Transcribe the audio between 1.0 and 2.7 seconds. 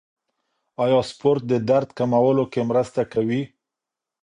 سپورت د درد کمولو کې